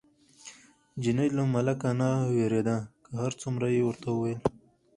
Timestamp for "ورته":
3.85-4.07